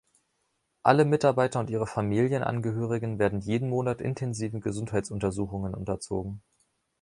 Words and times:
Alle 0.81 1.05
Mitarbeiter 1.05 1.59
und 1.59 1.69
ihre 1.69 1.85
Familienangehörigen 1.85 3.19
werden 3.19 3.39
jeden 3.39 3.69
Monat 3.69 4.01
intensiven 4.01 4.59
Gesundheitsuntersuchungen 4.59 5.75
unterzogen. 5.75 6.41